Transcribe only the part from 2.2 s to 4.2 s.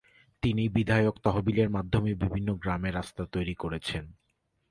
বিভিন্ন গ্রামে রাস্তা তৈরি করেছেন।